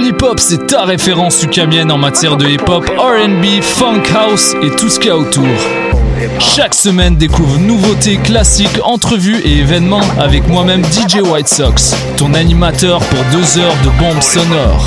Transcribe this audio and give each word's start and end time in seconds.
Hip-Hop, 0.00 0.38
c'est 0.38 0.66
ta 0.66 0.84
référence 0.84 1.42
ukamienne 1.42 1.90
en 1.90 1.98
matière 1.98 2.36
de 2.36 2.46
hip-hop, 2.46 2.84
RB, 2.98 3.62
funk 3.62 4.02
house 4.14 4.54
et 4.62 4.70
tout 4.70 4.88
ce 4.88 4.98
qu'il 4.98 5.08
y 5.08 5.10
a 5.10 5.16
autour. 5.16 5.44
Chaque 6.38 6.74
semaine, 6.74 7.16
découvre 7.16 7.58
nouveautés, 7.58 8.16
classiques, 8.16 8.80
entrevues 8.82 9.40
et 9.44 9.58
événements 9.58 10.00
avec 10.18 10.46
moi-même 10.48 10.84
DJ 10.84 11.20
White 11.20 11.48
Sox, 11.48 11.94
ton 12.16 12.34
animateur 12.34 13.00
pour 13.00 13.18
deux 13.32 13.58
heures 13.58 13.76
de 13.84 13.90
bombes 13.98 14.22
sonores. 14.22 14.86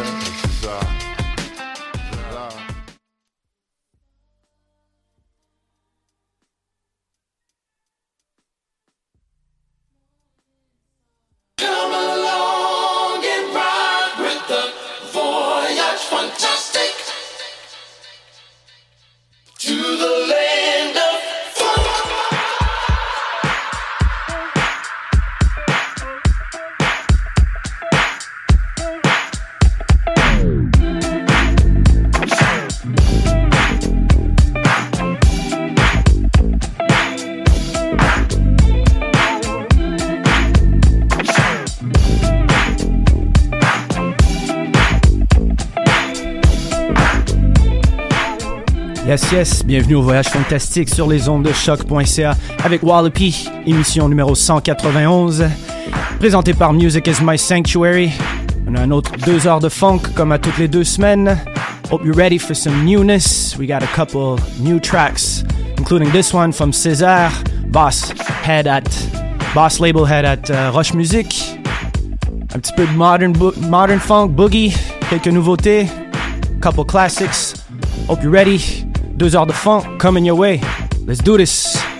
Yes, 49.11 49.31
yes, 49.33 49.65
bienvenue 49.65 49.95
au 49.95 50.01
Voyage 50.01 50.29
Fantastique 50.29 50.87
sur 50.87 51.05
les 51.05 51.27
ondes 51.27 51.43
de 51.43 51.51
choc.ca 51.51 52.33
avec 52.63 52.81
Wallopy, 52.81 53.49
émission 53.65 54.07
numéro 54.07 54.35
191, 54.35 55.49
présentée 56.17 56.53
par 56.53 56.71
Music 56.71 57.05
is 57.07 57.21
My 57.21 57.37
Sanctuary. 57.37 58.13
On 58.65 58.75
a 58.75 58.79
un 58.79 58.91
autre 58.91 59.11
deux 59.25 59.47
heures 59.47 59.59
de 59.59 59.67
funk 59.67 59.99
comme 60.15 60.31
à 60.31 60.39
toutes 60.39 60.57
les 60.57 60.69
deux 60.69 60.85
semaines. 60.85 61.37
Hope 61.91 62.05
you're 62.05 62.15
ready 62.15 62.39
for 62.39 62.55
some 62.55 62.85
newness. 62.85 63.57
We 63.59 63.67
got 63.67 63.83
a 63.83 63.93
couple 63.93 64.37
new 64.61 64.79
tracks, 64.79 65.43
including 65.77 66.09
this 66.13 66.33
one 66.33 66.53
from 66.53 66.71
César, 66.71 67.31
boss 67.67 68.13
head 68.45 68.65
at, 68.65 68.87
boss 69.53 69.81
label 69.81 70.05
head 70.05 70.23
at 70.23 70.49
uh, 70.49 70.71
Rush 70.73 70.93
Music. 70.93 71.59
Un 72.55 72.59
petit 72.61 72.71
peu 72.77 72.85
de 72.85 72.95
modern, 72.95 73.33
modern 73.69 73.99
funk, 73.99 74.29
boogie, 74.29 74.73
quelques 75.09 75.27
nouveautés, 75.27 75.89
couple 76.61 76.85
classics. 76.85 77.57
Hope 78.07 78.23
you're 78.23 78.31
ready. 78.31 78.90
Deux 79.21 79.35
heures 79.35 79.45
de 79.45 79.53
funk 79.53 79.83
coming 79.99 80.25
your 80.25 80.35
way. 80.35 80.59
Let's 81.05 81.21
do 81.21 81.37
this. 81.37 81.90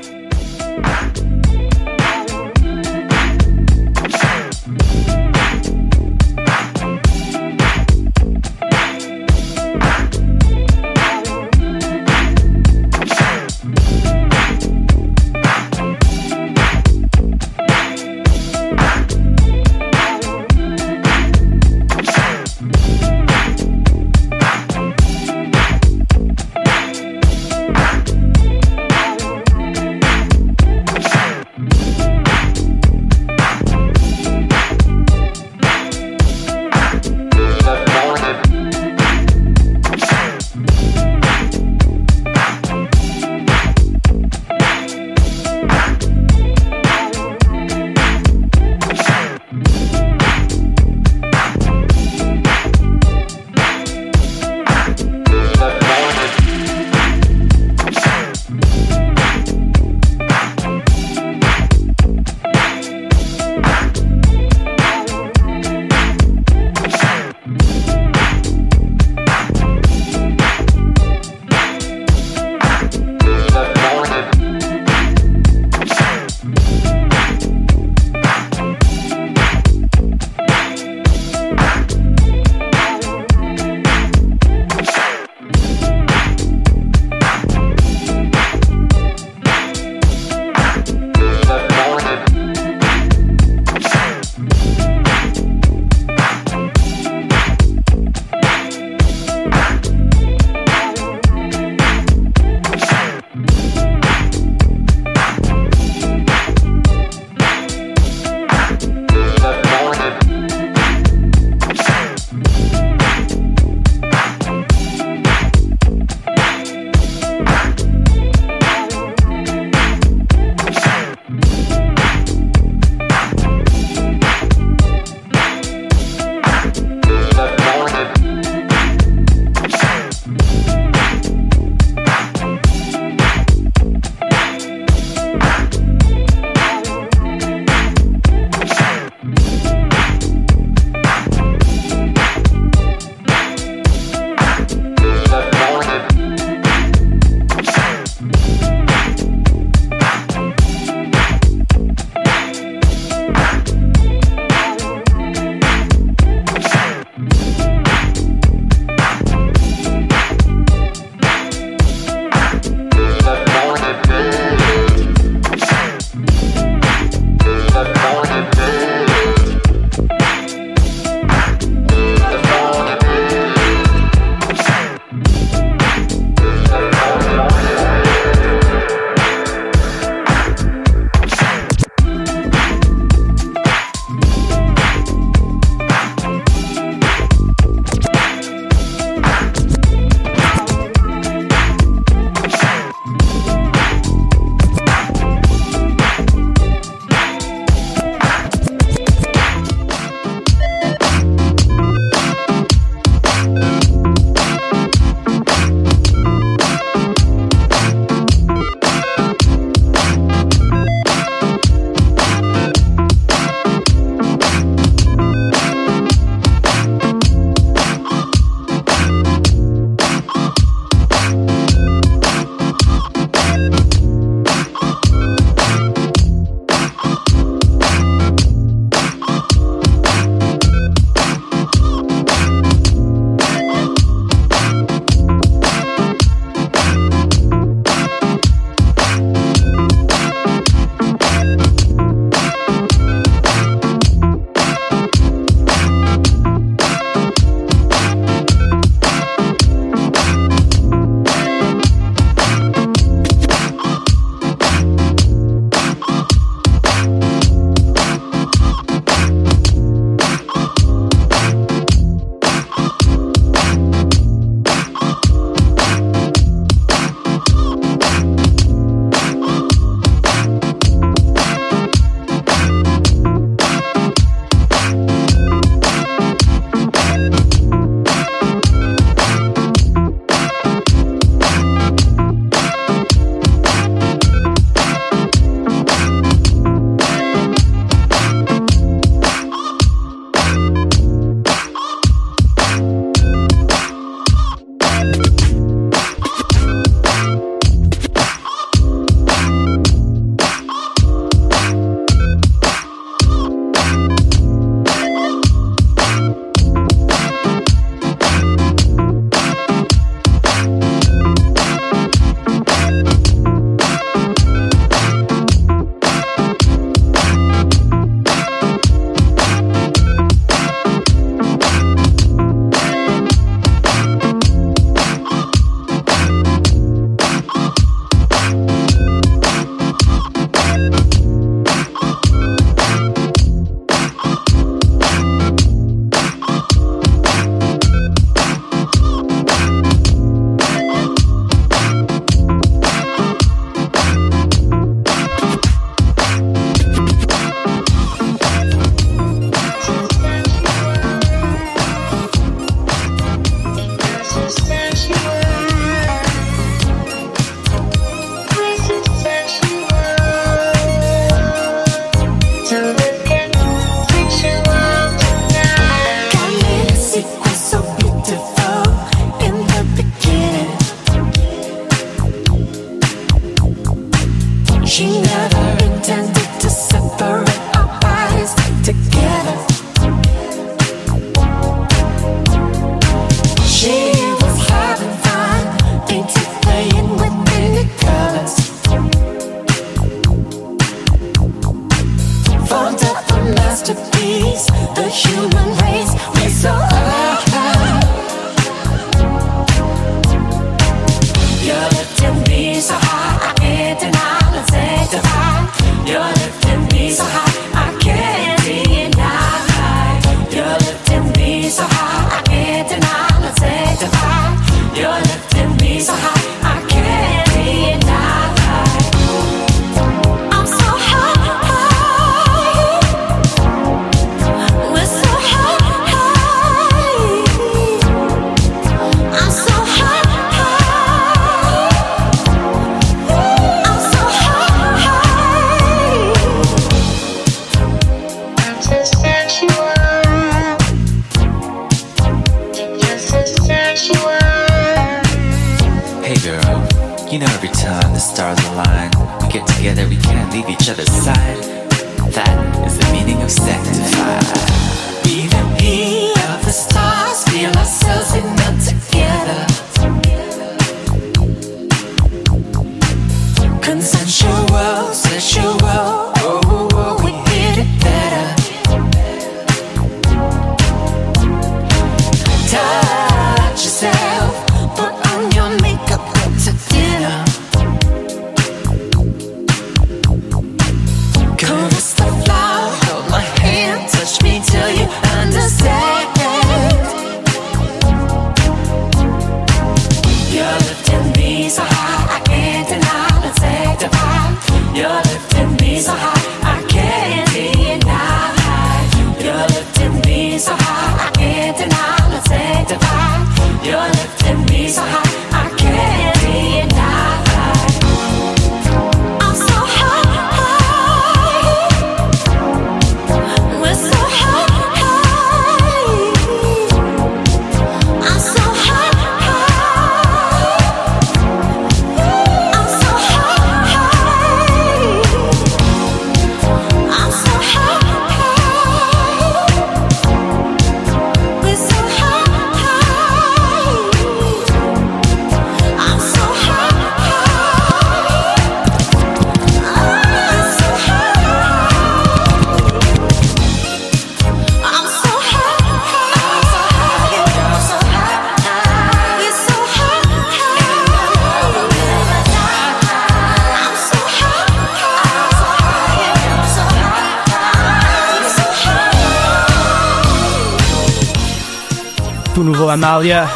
Amalia 563.02 563.48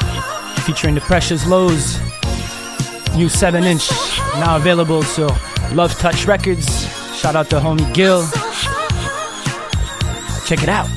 featuring 0.66 0.96
the 0.96 1.02
Precious 1.02 1.46
Lows. 1.46 2.00
New 3.16 3.30
7 3.30 3.64
inch 3.64 3.92
now 4.40 4.56
available 4.56 5.04
so 5.04 5.28
Love 5.72 5.94
Touch 6.00 6.26
Records. 6.26 6.88
Shout 7.16 7.36
out 7.36 7.52
to 7.52 7.60
homie 7.60 7.94
Gil. 7.94 8.26
Check 10.48 10.64
it 10.64 10.70
out. 10.70 10.95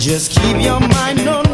Just 0.00 0.32
keep 0.32 0.56
your 0.62 0.80
mind 0.80 1.28
on 1.28 1.49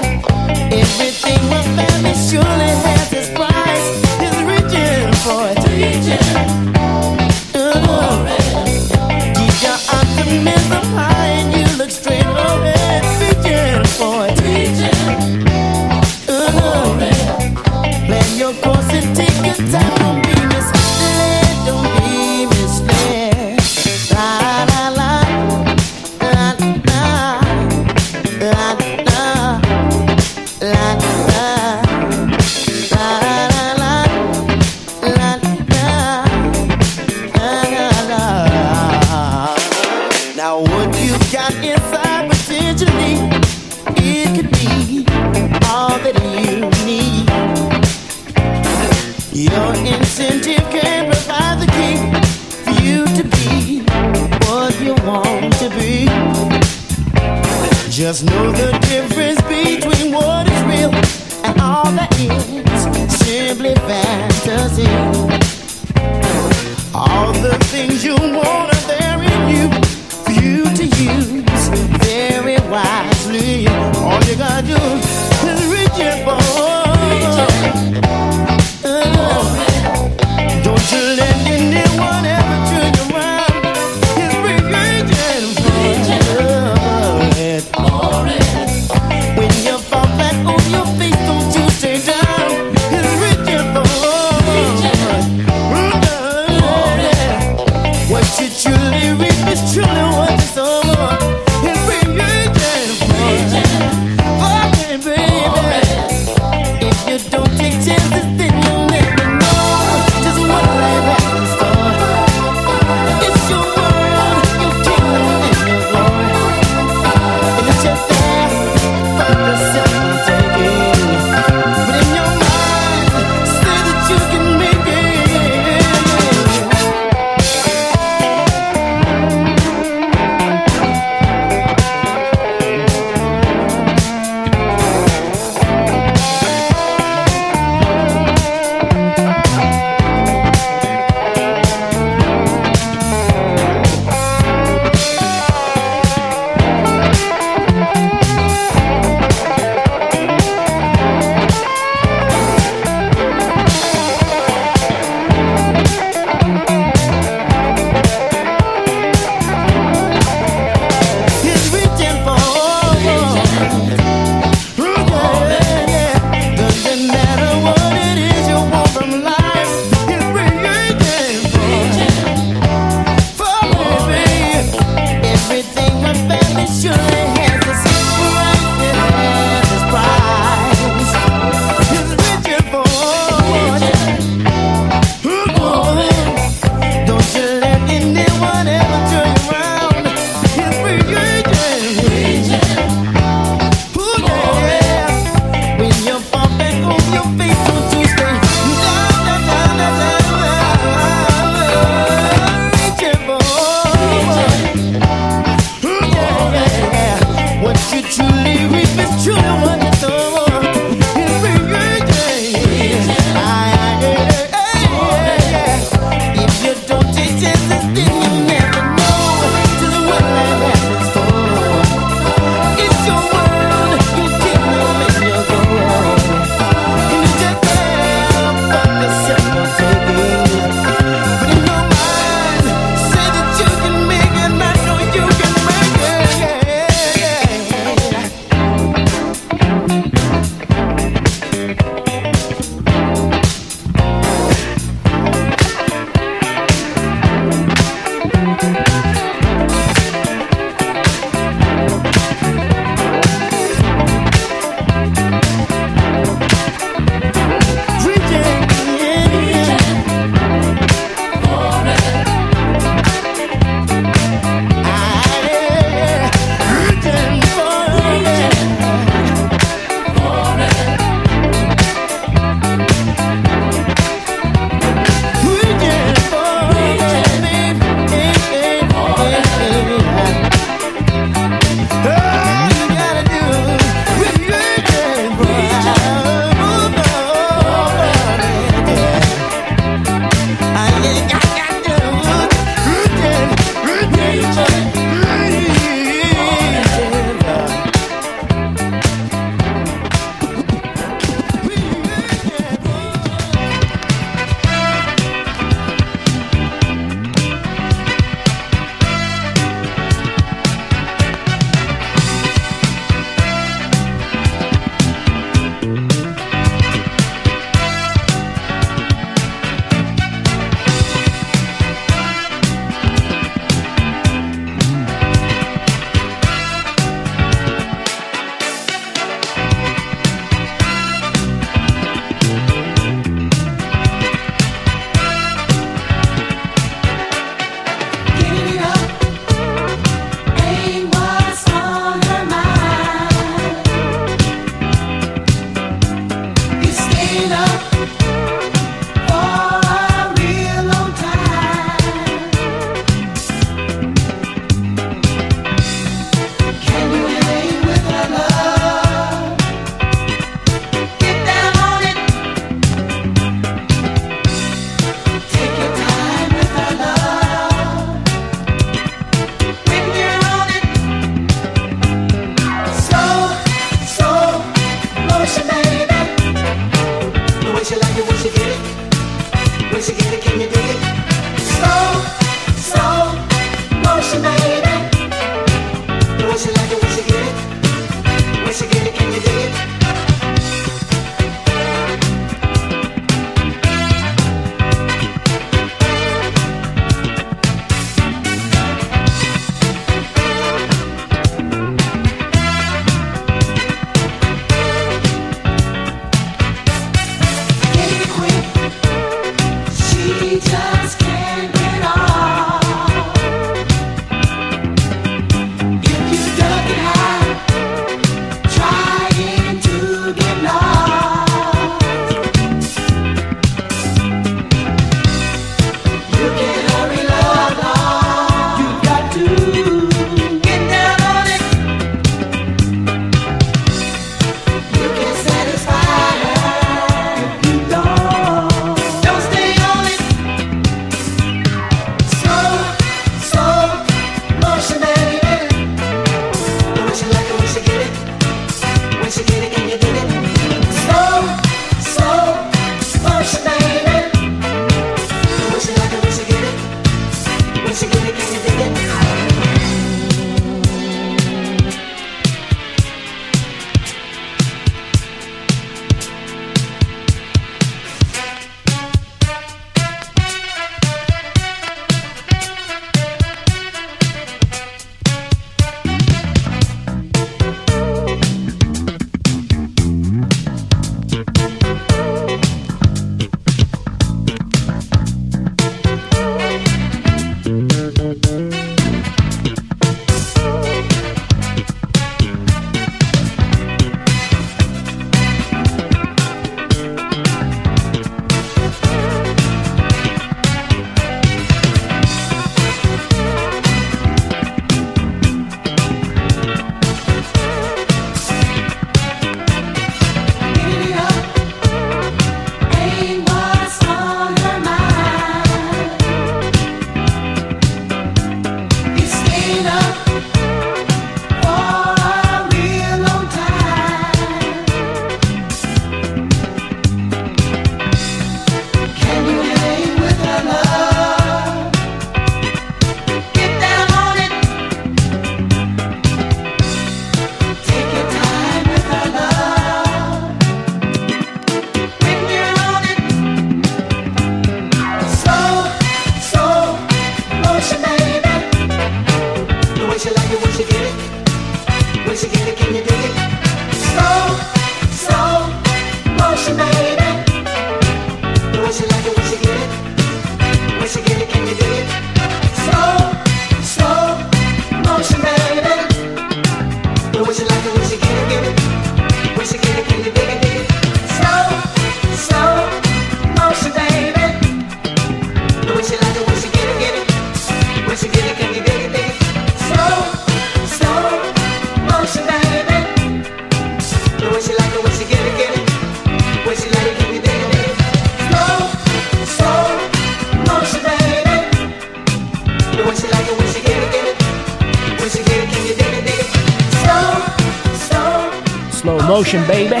Motion 599.36 599.66
Baby 599.66 600.00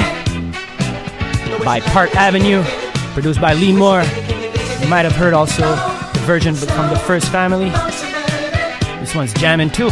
by 1.62 1.78
Park 1.88 2.16
Avenue, 2.16 2.62
produced 3.12 3.38
by 3.38 3.52
Lee 3.52 3.70
Moore. 3.70 4.00
You 4.80 4.88
might 4.88 5.04
have 5.04 5.14
heard 5.14 5.34
also 5.34 5.60
the 5.60 6.20
version 6.20 6.54
from 6.54 6.88
the 6.88 6.98
first 6.98 7.30
family. 7.30 7.68
This 8.98 9.14
one's 9.14 9.34
jamming 9.34 9.68
too. 9.68 9.90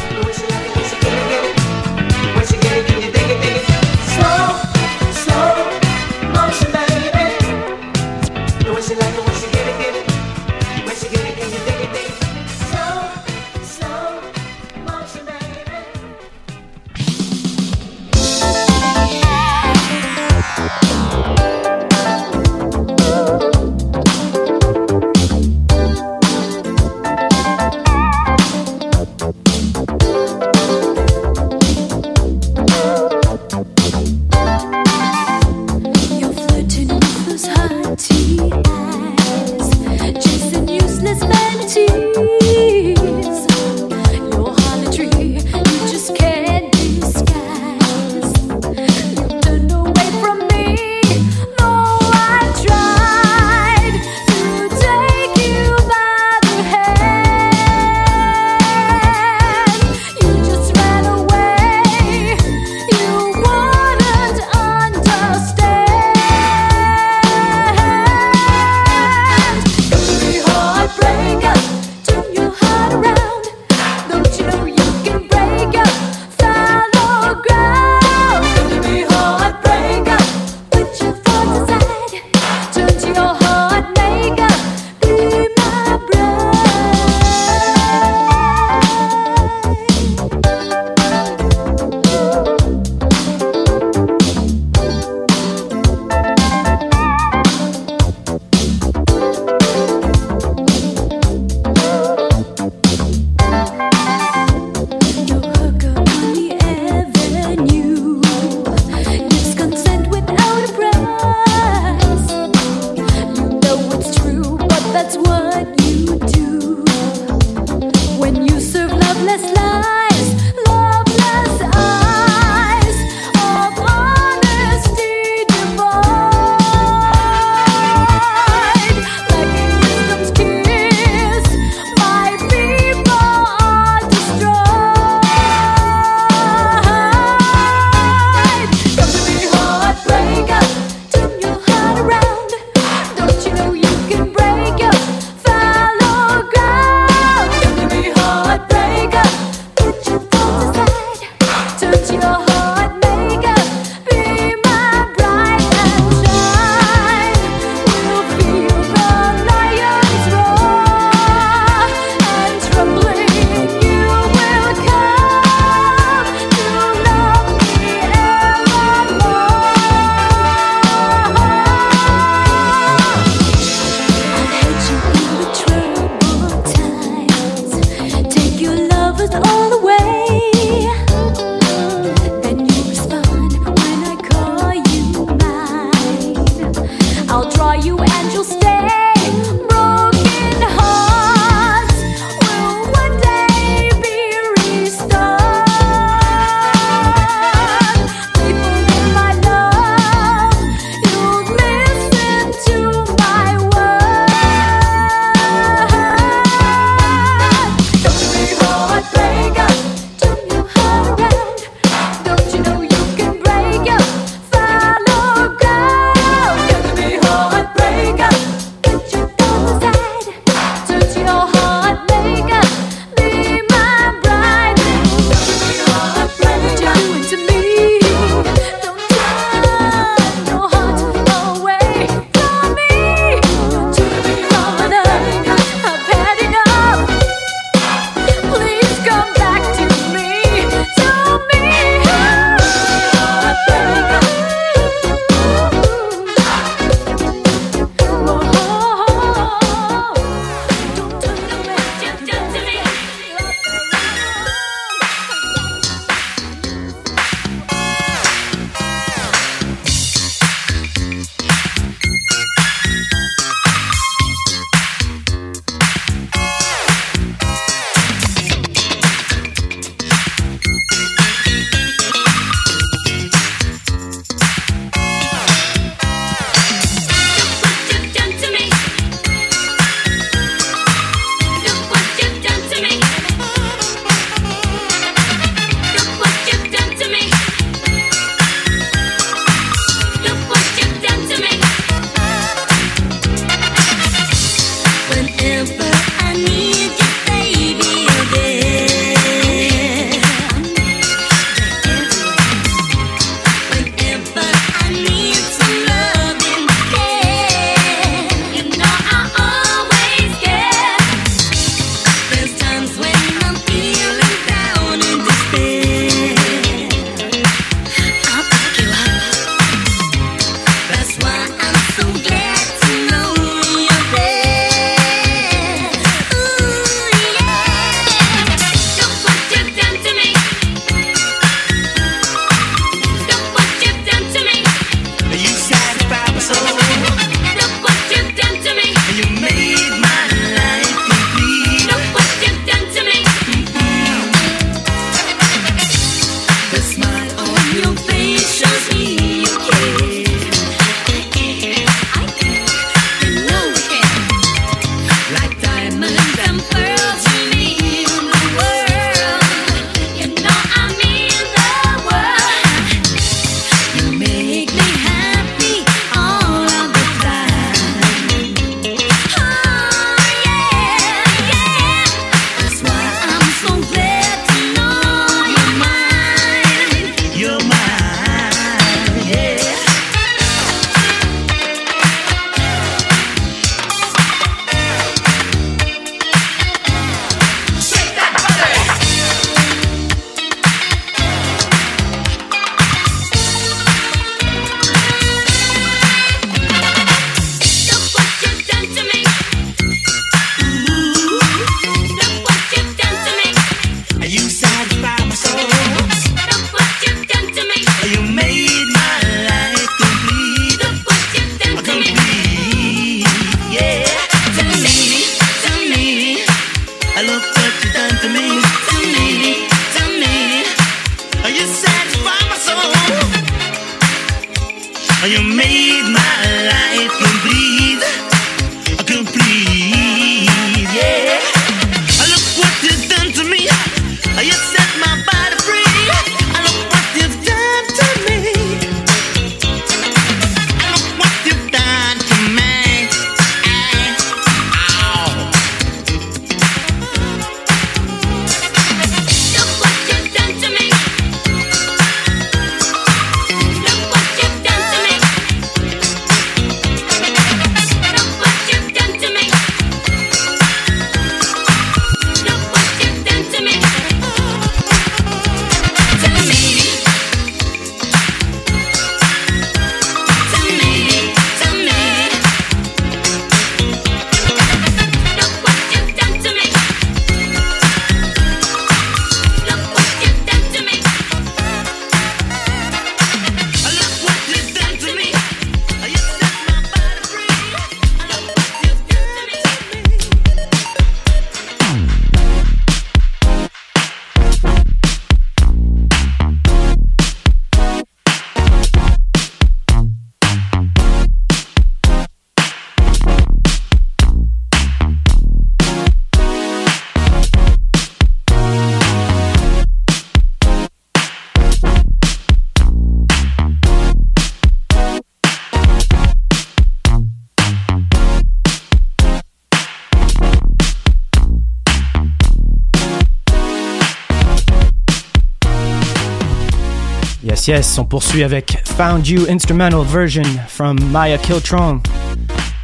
Yes, 527.67 527.99
on 527.99 528.05
poursuit 528.05 528.45
avec 528.45 528.83
Found 528.99 529.27
You 529.27 529.47
Instrumental 529.49 530.05
Version 530.05 530.45
from 530.69 530.99
Maya 531.11 531.39
Kiltron, 531.39 532.03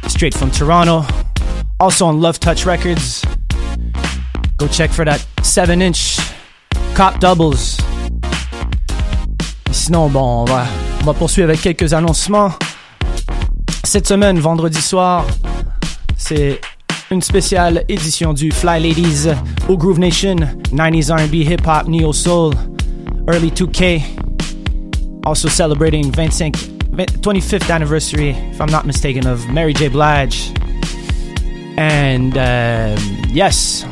straight 0.07 0.35
from 0.35 0.49
Toronto. 0.49 1.05
Also 1.79 2.07
on 2.07 2.19
Love 2.19 2.39
Touch 2.39 2.65
Records. 2.65 3.23
Go 4.57 4.67
check 4.67 4.89
for 4.89 5.05
that 5.05 5.23
7 5.43 5.83
inch 5.83 6.17
Cop 6.95 7.19
Doubles. 7.19 7.77
Sinon, 9.71 10.09
on 10.15 10.45
va, 10.45 10.65
on 11.01 11.05
va 11.05 11.13
poursuivre 11.13 11.49
avec 11.49 11.61
quelques 11.61 11.93
annoncements. 11.93 12.51
Cette 13.83 14.07
semaine, 14.07 14.39
vendredi 14.39 14.81
soir, 14.81 15.27
c'est 16.17 16.59
une 17.11 17.21
spéciale 17.21 17.85
édition 17.87 18.33
du 18.33 18.51
Fly 18.51 18.81
Ladies 18.81 19.27
au 19.69 19.77
Groove 19.77 19.99
Nation, 19.99 20.37
90s 20.73 21.13
R&B, 21.13 21.35
hip 21.35 21.67
hop, 21.67 21.87
neo 21.87 22.11
soul, 22.13 22.55
early 23.27 23.51
2K. 23.51 24.30
Also 25.25 25.47
celebrating 25.47 26.11
25, 26.11 26.51
25th 27.21 27.69
anniversary, 27.69 28.29
if 28.31 28.59
I'm 28.59 28.71
not 28.71 28.85
mistaken, 28.85 29.27
of 29.27 29.47
Mary 29.49 29.73
J. 29.73 29.87
Blige. 29.89 30.51
And 31.77 32.37
um, 32.37 32.97
yes, 33.31 33.85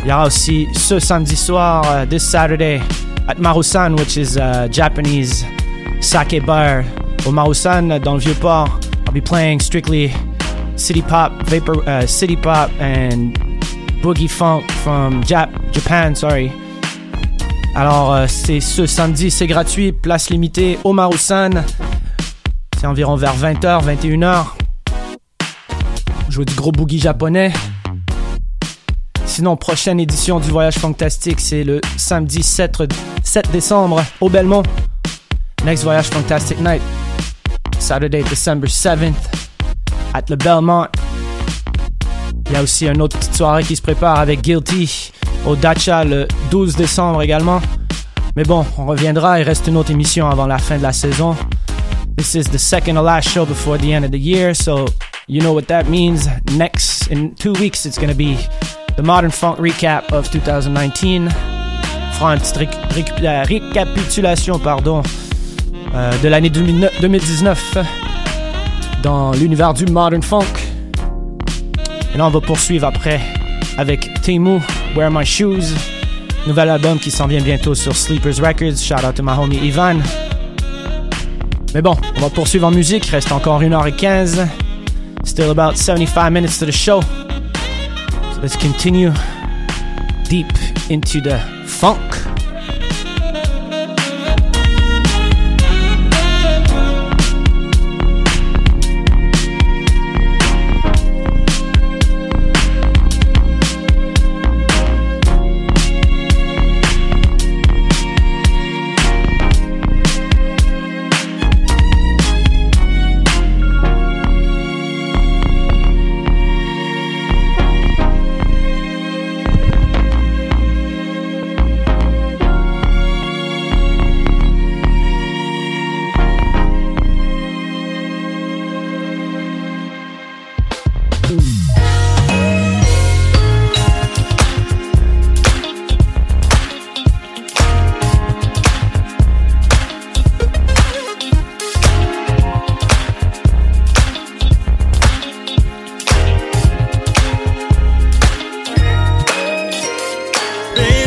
il 0.00 0.06
y 0.06 0.12
aura 0.12 0.26
aussi 0.26 0.68
ce 0.74 0.98
samedi 1.00 1.36
soir, 1.36 1.84
uh, 1.84 2.04
this 2.06 2.28
Saturday, 2.28 2.76
at 3.28 3.38
Marusan, 3.38 3.98
which 3.98 4.16
is 4.16 4.36
a 4.36 4.68
Japanese 4.68 5.44
sake 6.00 6.44
bar. 6.46 6.84
Au 7.26 7.32
Marusan, 7.32 8.00
dans 8.02 8.14
le 8.14 8.20
Vieux-Port, 8.20 8.70
I'll 9.06 9.12
be 9.12 9.20
playing 9.20 9.58
strictly 9.60 10.12
city 10.76 11.02
pop, 11.02 11.32
vapor, 11.46 11.82
uh, 11.88 12.06
city 12.06 12.36
pop, 12.36 12.70
and 12.80 13.36
boogie 14.02 14.30
funk 14.30 14.70
from 14.84 15.22
Jap- 15.24 15.72
Japan. 15.72 16.14
Sorry. 16.14 16.52
Alors, 17.78 18.14
euh, 18.14 18.24
c'est 18.26 18.60
ce 18.60 18.86
samedi, 18.86 19.30
c'est 19.30 19.46
gratuit, 19.46 19.92
place 19.92 20.30
limitée 20.30 20.78
au 20.82 20.94
Marusan. 20.94 21.50
C'est 22.80 22.86
environ 22.86 23.16
vers 23.16 23.36
20h, 23.36 23.84
21h. 23.84 24.46
Jouer 26.30 26.46
du 26.46 26.54
gros 26.54 26.72
boogie 26.72 26.98
japonais. 26.98 27.52
Sinon, 29.26 29.58
prochaine 29.58 30.00
édition 30.00 30.40
du 30.40 30.48
Voyage 30.48 30.76
Fantastique, 30.76 31.38
c'est 31.38 31.64
le 31.64 31.82
samedi 31.98 32.42
7, 32.42 32.84
7 33.22 33.50
décembre 33.50 34.02
au 34.22 34.30
Belmont. 34.30 34.62
Next 35.62 35.84
Voyage 35.84 36.06
Fantastic 36.06 36.58
Night, 36.60 36.80
Saturday, 37.78 38.22
December 38.22 38.68
7th, 38.68 39.12
at 40.14 40.22
le 40.30 40.36
Belmont. 40.36 40.86
Il 42.46 42.52
y 42.54 42.56
a 42.56 42.62
aussi 42.62 42.86
une 42.86 43.02
autre 43.02 43.18
petite 43.18 43.34
soirée 43.34 43.64
qui 43.64 43.76
se 43.76 43.82
prépare 43.82 44.18
avec 44.18 44.40
Guilty 44.40 45.12
au 45.46 45.56
Dacha 45.56 46.04
le 46.04 46.26
12 46.50 46.76
décembre 46.76 47.22
également. 47.22 47.60
Mais 48.36 48.42
bon, 48.44 48.64
on 48.78 48.86
reviendra, 48.86 49.40
il 49.40 49.44
reste 49.44 49.66
une 49.66 49.76
autre 49.76 49.90
émission 49.90 50.28
avant 50.28 50.46
la 50.46 50.58
fin 50.58 50.76
de 50.76 50.82
la 50.82 50.92
saison. 50.92 51.34
This 52.16 52.34
is 52.34 52.44
the 52.44 52.58
second 52.58 52.94
to 52.94 53.02
last 53.02 53.28
show 53.28 53.44
before 53.44 53.78
the 53.78 53.92
end 53.92 54.04
of 54.04 54.10
the 54.10 54.18
year, 54.18 54.54
so 54.54 54.86
you 55.28 55.40
know 55.40 55.52
what 55.52 55.62
that 55.68 55.84
means. 55.84 56.28
Next, 56.52 57.08
in 57.10 57.30
two 57.34 57.52
weeks, 57.52 57.84
it's 57.86 57.98
going 57.98 58.10
to 58.10 58.14
be 58.16 58.36
the 58.96 59.02
Modern 59.02 59.30
Funk 59.30 59.58
recap 59.58 60.12
of 60.12 60.30
2019. 60.30 61.28
On 61.28 62.12
fera 62.12 62.34
une 62.34 62.40
petite 62.40 62.56
réc- 62.56 62.92
réc- 62.94 63.46
récapitulation 63.46 64.58
pardon, 64.58 65.02
euh, 65.94 66.10
de 66.22 66.28
l'année 66.28 66.48
2009 66.50 67.00
2019 67.02 67.76
dans 69.02 69.32
l'univers 69.32 69.74
du 69.74 69.84
Modern 69.86 70.22
Funk. 70.22 70.44
Et 72.14 72.18
là, 72.18 72.26
on 72.26 72.30
va 72.30 72.40
poursuivre 72.40 72.86
après 72.86 73.20
avec 73.76 74.22
Temu, 74.22 74.60
Wear 74.96 75.10
My 75.10 75.26
Shoes. 75.26 75.74
Nouvel 76.46 76.70
album 76.70 76.98
qui 76.98 77.10
s'en 77.10 77.26
vient 77.26 77.42
bientôt 77.42 77.74
sur 77.74 77.94
Sleepers 77.94 78.40
Records. 78.40 78.78
Shout 78.78 79.04
out 79.06 79.14
to 79.14 79.22
my 79.22 79.32
homie 79.32 79.58
Ivan. 79.58 79.98
Mais 81.74 81.82
bon, 81.82 81.94
on 82.16 82.20
va 82.20 82.30
poursuivre 82.30 82.66
en 82.66 82.70
musique. 82.70 83.04
Reste 83.06 83.30
encore 83.30 83.60
1h15. 83.60 84.48
Still 85.24 85.50
about 85.50 85.76
75 85.76 86.32
minutes 86.32 86.58
to 86.58 86.64
the 86.64 86.72
show. 86.72 87.02
So 88.32 88.40
let's 88.40 88.56
continue 88.56 89.12
deep 90.28 90.48
into 90.88 91.20
the 91.20 91.38
funk. 91.66 92.25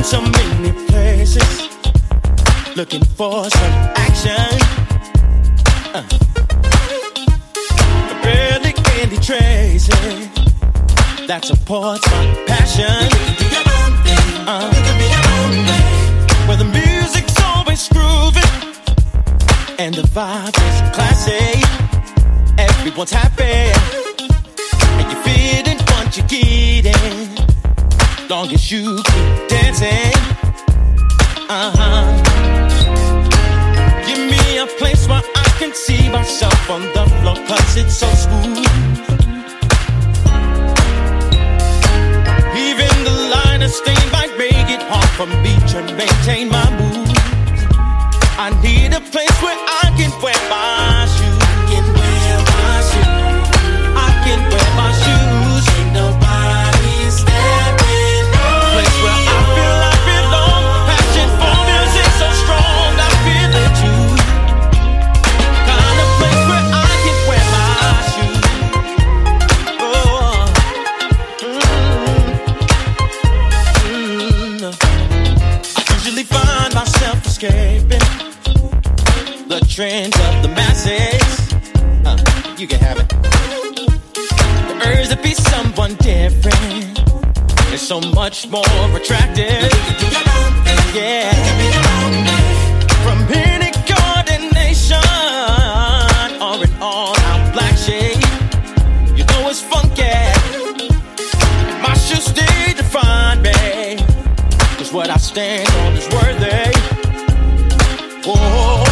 so 0.09 0.21
many 0.21 0.71
places 0.87 1.69
looking 2.75 3.03
for 3.15 3.47
some 3.47 3.73
action. 3.95 4.49
Uh. 5.93 6.01
Barely 8.23 8.73
candy 8.73 9.17
traces. 9.17 10.27
That 11.27 11.41
supports 11.45 12.03
my 12.09 12.25
passion. 12.47 13.05
You 13.13 13.35
do 13.37 13.45
your 13.53 13.67
own 13.77 13.93
thing. 14.05 14.29
Uh. 14.49 14.71
You 14.73 14.81
can 14.87 14.97
be 14.97 15.07
your 15.15 15.25
own. 15.37 15.53
Where 16.47 16.57
the 16.57 16.69
music's 16.81 17.39
always 17.43 17.87
grooving 17.89 18.53
and 19.77 19.93
the 19.93 20.07
vibe 20.17 20.57
is 20.69 20.77
classy. 20.95 21.61
Everyone's 22.57 23.11
happy 23.11 23.69
and 24.97 25.11
you're 25.11 25.21
feeling 25.21 25.77
what 25.91 26.17
you're 26.17 26.25
getting 26.25 27.38
long 28.29 28.53
as 28.53 28.71
you 28.71 28.95
keep 28.95 29.47
dancing. 29.47 30.13
Uh 31.49 31.71
huh. 31.73 32.05
Give 34.05 34.19
me 34.19 34.57
a 34.59 34.67
place 34.77 35.07
where 35.07 35.23
I 35.35 35.49
can 35.57 35.73
see 35.73 36.09
myself 36.11 36.69
on 36.69 36.81
the 36.81 37.05
floor, 37.21 37.35
cause 37.47 37.75
it's 37.75 37.97
so 37.97 38.07
smooth. 38.25 38.57
Even 42.67 42.91
the 43.03 43.15
line 43.33 43.63
of 43.63 43.71
stain 43.71 44.05
might 44.11 44.33
make 44.37 44.69
it 44.69 44.83
hard 44.83 45.09
for 45.17 45.25
me 45.25 45.55
to 45.73 45.81
maintain 45.95 46.49
my 46.49 46.69
mood. 46.77 47.09
I 48.37 48.49
need 48.61 48.93
a 48.93 49.01
place 49.01 49.37
where 49.41 49.57
I 49.57 49.91
can 49.97 50.11
wear 50.21 50.39
my 50.49 51.08
so 87.89 87.99
much 88.13 88.47
more 88.49 88.61
attractive. 88.95 89.67
Yeah. 90.93 91.33
From 93.01 93.17
any 93.33 93.71
coordination, 93.89 95.01
or 96.39 96.63
an 96.63 96.73
all-out 96.79 97.51
black 97.51 97.75
shade, 97.75 98.23
you 99.17 99.25
know 99.25 99.49
it's 99.49 99.63
funky. 99.63 100.03
My 101.81 101.95
shoes 101.95 102.25
did 102.25 102.77
define 102.77 103.41
me, 103.41 103.97
cause 104.77 104.93
what 104.93 105.09
I 105.09 105.17
stand 105.17 105.67
on 105.81 105.93
is 105.93 106.07
worthy. 106.13 106.71
Oh, 108.27 108.83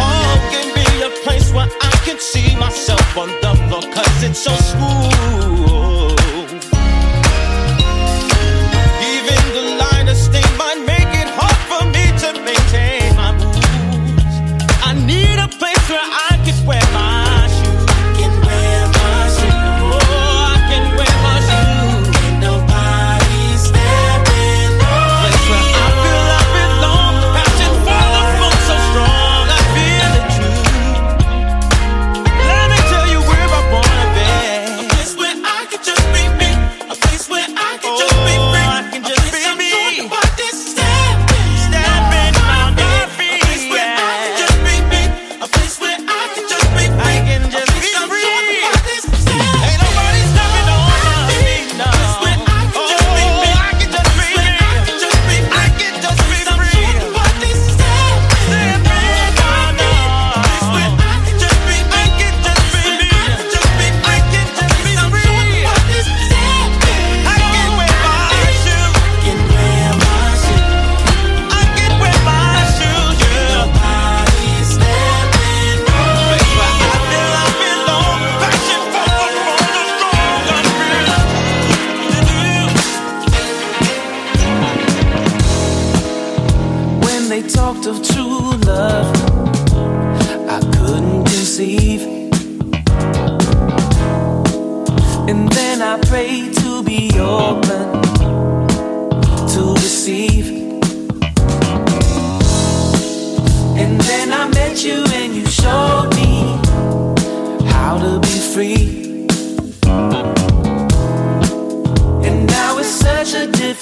oh, 0.00 0.48
can 0.50 0.74
be 0.74 1.02
a 1.02 1.10
place 1.24 1.52
where 1.52 1.68
I 1.82 1.92
can 2.06 2.18
see 2.18 2.56
myself 2.56 3.18
on 3.18 3.28
the 3.42 3.54
floor, 3.68 3.82
cause 3.92 4.22
it's 4.22 4.38
so 4.42 4.54
smooth. 4.56 4.85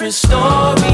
different 0.05 0.15
story. 0.15 0.94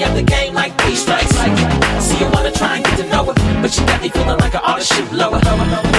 Of 0.00 0.14
the 0.14 0.22
game 0.22 0.54
like 0.54 0.80
three 0.80 0.96
strikes. 0.96 1.36
Like, 1.36 1.54
see, 2.00 2.18
you 2.18 2.30
wanna 2.30 2.50
try 2.50 2.76
and 2.76 2.84
get 2.84 2.96
to 3.00 3.06
know 3.08 3.30
it, 3.30 3.36
but 3.60 3.76
you 3.76 3.84
got 3.84 4.00
me 4.00 4.08
feeling 4.08 4.38
like 4.38 4.54
an 4.54 4.60
oughta 4.64 4.82
shoot 4.82 5.12
lower. 5.12 5.38
lower, 5.38 5.66
lower. 5.66 5.89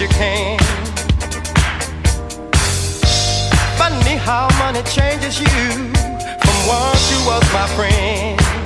you 0.00 0.08
can. 0.08 0.58
Funny 3.76 4.16
how 4.16 4.48
money 4.58 4.82
changes 4.82 5.40
you 5.40 5.46
from 5.46 6.68
once 6.68 7.10
you 7.10 7.26
was 7.26 7.42
my 7.52 7.66
friend. 7.74 8.57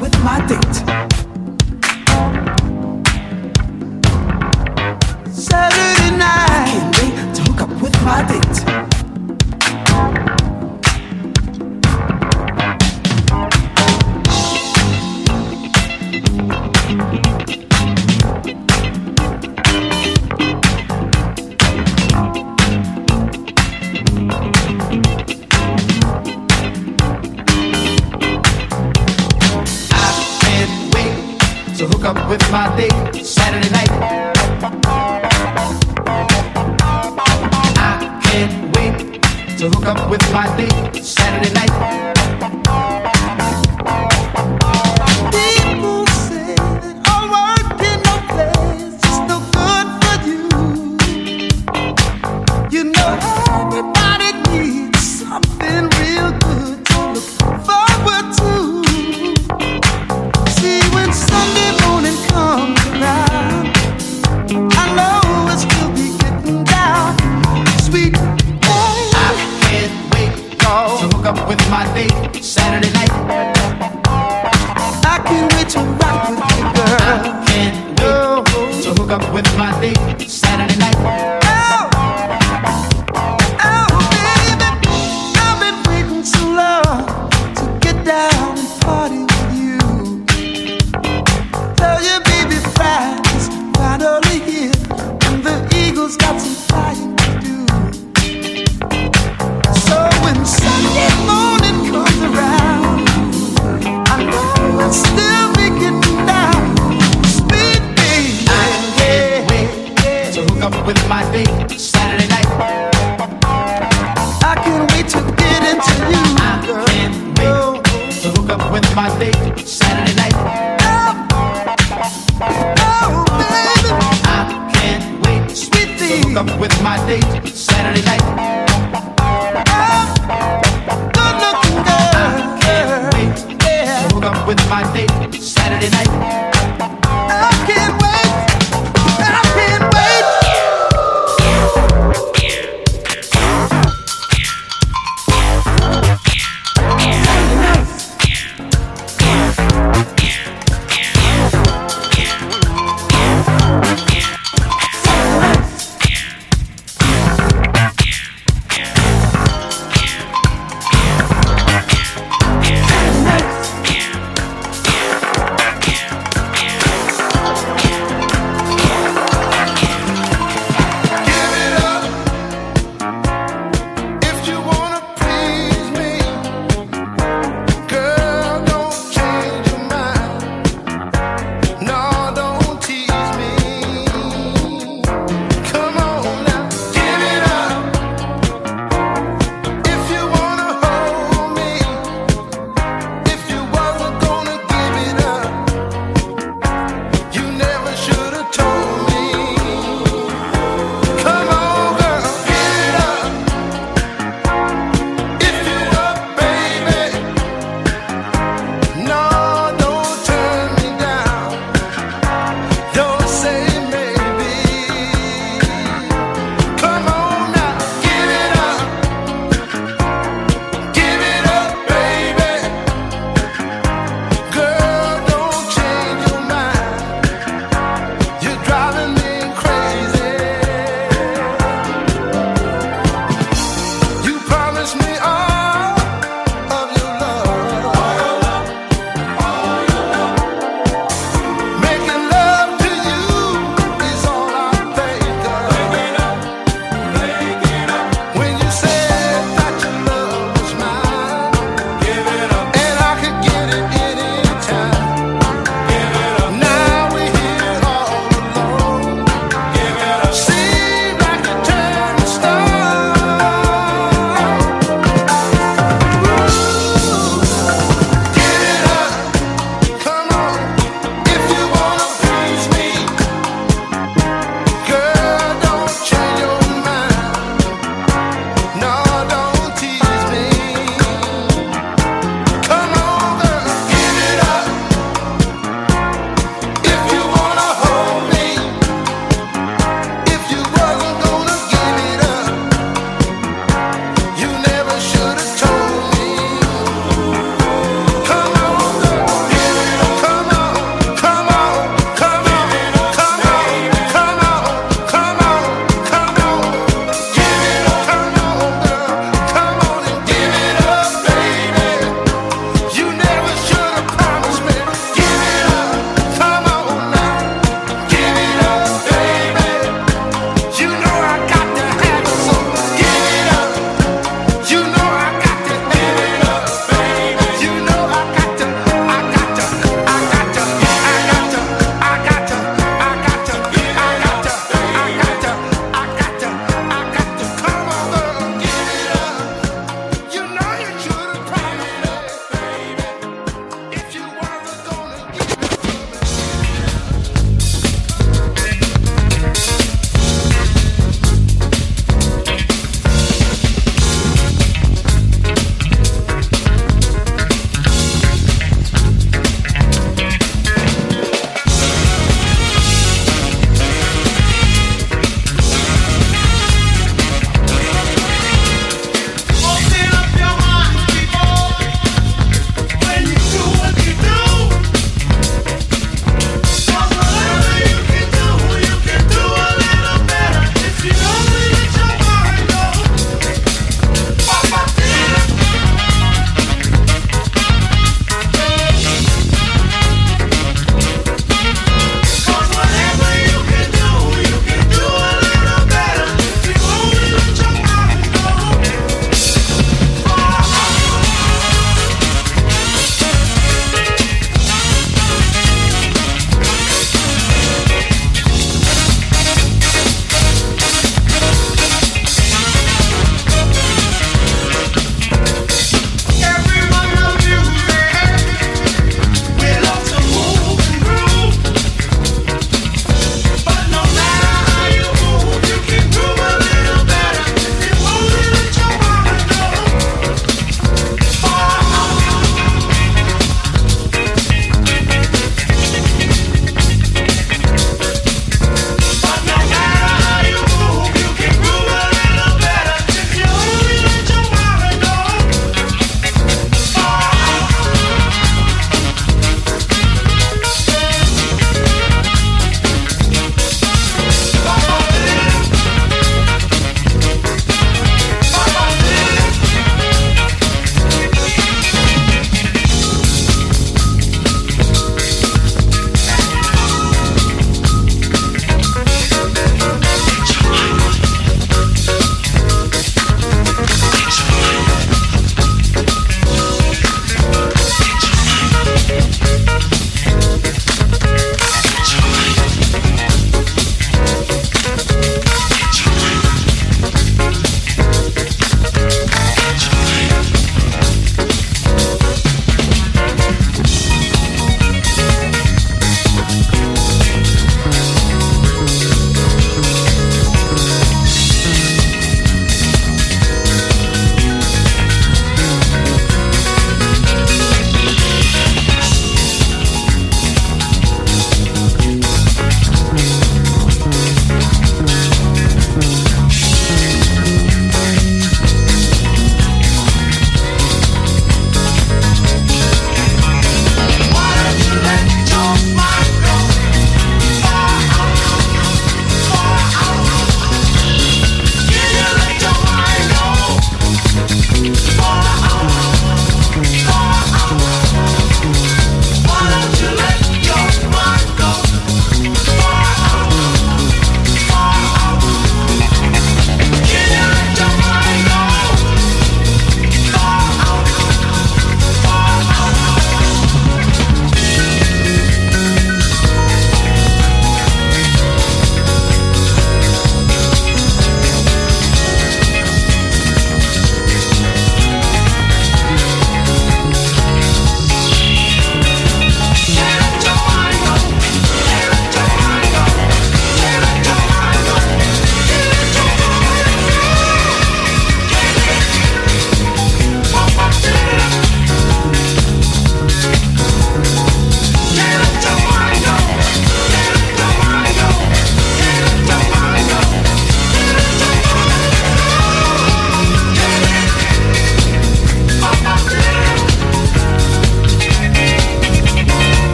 with 0.00 0.12
my 0.22 0.44
date. 0.46 1.11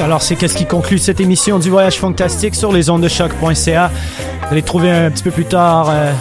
Alors, 0.00 0.20
c'est 0.20 0.36
qu'est-ce 0.36 0.56
qui 0.56 0.66
conclut 0.66 0.98
cette 0.98 1.20
émission 1.20 1.58
du 1.58 1.70
Voyage 1.70 1.98
Fantastique 1.98 2.54
sur 2.54 2.70
les 2.70 2.90
ondes 2.90 3.02
de 3.02 3.08
choc.ca. 3.08 3.90
Vous 4.42 4.46
allez 4.50 4.62
trouver 4.62 4.90
un 4.90 5.10
petit 5.10 5.22
peu 5.22 5.30
plus 5.30 5.46
tard 5.46 5.88
euh, 5.88 6.12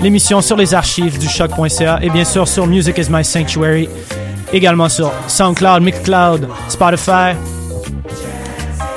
l'émission 0.00 0.40
sur 0.40 0.56
les 0.56 0.72
archives 0.72 1.18
du 1.18 1.28
choc.ca 1.28 1.98
et 2.00 2.10
bien 2.10 2.24
sûr 2.24 2.46
sur 2.46 2.66
Music 2.66 2.96
is 2.96 3.06
My 3.10 3.24
Sanctuary. 3.24 3.88
Également 4.52 4.88
sur 4.88 5.12
SoundCloud, 5.26 5.82
Mixcloud, 5.82 6.48
Spotify. 6.68 7.34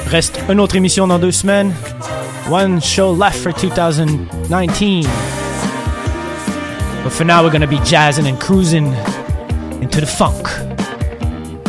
Reste 0.08 0.40
une 0.50 0.60
autre 0.60 0.76
émission 0.76 1.08
dans 1.08 1.18
deux 1.18 1.32
semaines. 1.32 1.74
One 2.50 2.82
show 2.82 3.16
left 3.16 3.38
for 3.38 3.54
2019. 3.54 5.04
But 7.04 7.12
for 7.12 7.26
now, 7.26 7.44
we're 7.44 7.50
going 7.50 7.62
to 7.62 7.68
be 7.68 7.84
jazzing 7.84 8.28
and 8.28 8.40
cruising 8.40 8.94
into 9.82 10.00
the 10.00 10.06
funk. 10.06 10.48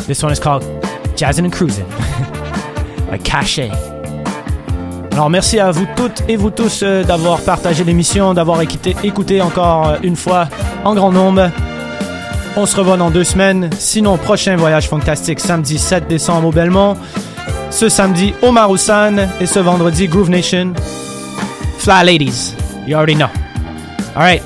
This 0.07 0.23
one 0.23 0.33
is 0.33 0.39
called 0.39 0.65
Jazzing 1.17 1.47
and 1.47 1.53
Cruising 1.53 1.87
by 3.13 3.19
Caché. 3.19 3.71
Alors 5.13 5.29
merci 5.29 5.61
à 5.61 5.71
vous 5.71 5.87
toutes 5.95 6.23
et 6.29 6.37
vous 6.37 6.51
tous 6.51 6.81
euh, 6.83 7.05
d'avoir 7.05 7.41
partagé 7.41 7.85
l'émission, 7.85 8.33
d'avoir 8.33 8.63
écouté, 8.63 8.97
écouté 9.05 9.43
encore 9.43 9.89
euh, 9.89 9.97
une 10.03 10.17
fois 10.17 10.49
en 10.85 10.95
grand 10.95 11.13
nombre. 11.13 11.51
On 12.57 12.67
se 12.67 12.77
revoit 12.77 12.97
dans 12.97 13.11
deux 13.11 13.25
semaines. 13.25 13.71
Sinon, 13.79 14.17
prochain 14.17 14.57
voyage 14.57 14.89
fantastique 14.89 15.41
samedi 15.41 15.79
7 15.79 16.09
décembre 16.09 16.49
au 16.49 16.53
Belmont. 16.53 16.97
Ce 17.71 17.89
samedi 17.89 18.35
au 18.43 18.53
Maroussan 18.53 19.29
et 19.41 19.47
ce 19.47 19.59
vendredi 19.59 20.09
Groove 20.09 20.31
Nation. 20.31 20.73
Fly 21.79 22.05
Ladies, 22.05 22.55
you 22.87 22.97
already 22.97 23.15
know. 23.15 23.29
All 24.15 24.23
right. 24.23 24.43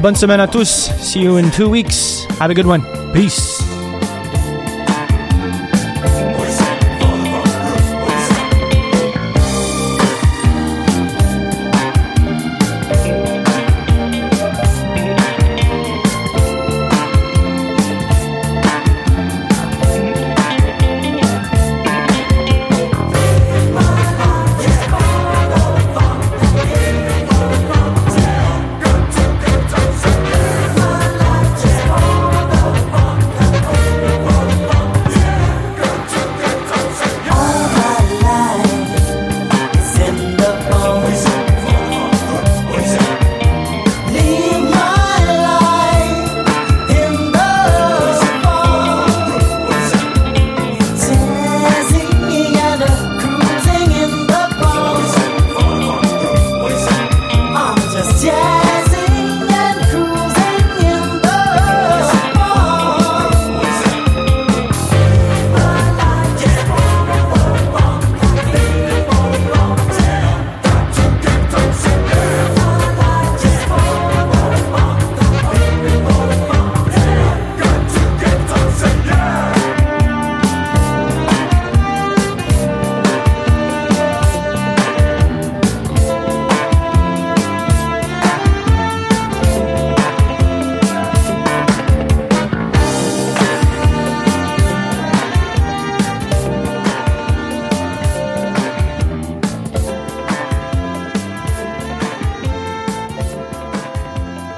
Bonne 0.00 0.16
semaine 0.16 0.40
à 0.40 0.46
tous. 0.46 0.90
See 1.00 1.20
you 1.20 1.38
in 1.38 1.50
two 1.50 1.68
weeks. 1.68 2.26
Have 2.40 2.50
a 2.50 2.54
good 2.54 2.66
one. 2.66 2.82
Peace. 3.12 3.67